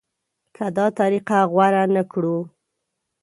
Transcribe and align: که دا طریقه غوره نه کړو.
که 0.55 0.65
دا 0.77 0.85
طریقه 0.99 1.39
غوره 1.51 1.83
نه 1.95 2.03
کړو. 2.11 2.37